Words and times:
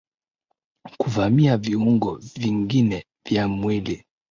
kuvamia 0.99 1.57
viungo 1.57 2.15
vingine 2.35 3.05
vya 3.29 3.47
mwili 3.47 4.03